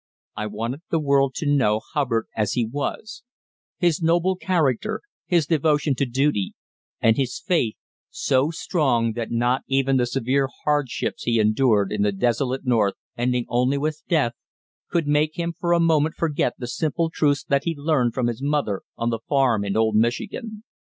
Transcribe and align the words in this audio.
I 0.35 0.47
wanted 0.47 0.81
the 0.89 0.99
world 0.99 1.35
to 1.35 1.45
know 1.45 1.79
Hubbard 1.93 2.25
as 2.35 2.53
he 2.53 2.65
was, 2.65 3.21
his 3.77 4.01
noble 4.01 4.35
character, 4.35 5.01
his 5.27 5.45
devotion 5.45 5.93
to 5.93 6.07
duty, 6.07 6.55
and 6.99 7.17
his 7.17 7.37
faith, 7.39 7.75
so 8.09 8.49
strong 8.49 9.13
that 9.13 9.29
not 9.29 9.61
even 9.67 9.97
the 9.97 10.07
severe 10.07 10.49
hardships 10.63 11.25
he 11.25 11.39
endured 11.39 11.91
in 11.91 12.01
the 12.01 12.11
desolate 12.11 12.65
north, 12.65 12.95
ending 13.15 13.45
only 13.47 13.77
with 13.77 14.01
death, 14.09 14.33
could 14.89 15.05
make 15.07 15.37
him 15.37 15.53
for 15.59 15.71
a 15.71 15.79
moment 15.79 16.15
forget 16.15 16.53
the 16.57 16.65
simple 16.65 17.11
truths 17.11 17.43
that 17.43 17.65
he 17.65 17.75
learned 17.75 18.15
from 18.15 18.25
his 18.25 18.41
mother 18.41 18.81
on 18.97 19.11
the 19.11 19.19
farm 19.29 19.63
in 19.63 19.77
old 19.77 19.95
Michigan. 19.95 20.63